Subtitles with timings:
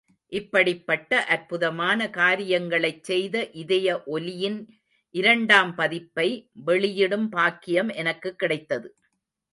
[0.31, 4.57] இப்படிப்பட்ட அற்புதமான காரியங்களைச் செய்த இதய ஒலியின்
[5.15, 6.27] இரண்டாம் பதிப்பை
[6.65, 8.89] வெளியிடும் பாக்கியம் எனக்குக் கிடைத்தது.